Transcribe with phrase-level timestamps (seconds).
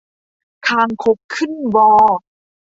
[0.67, 1.89] คางคกขึ้นวอ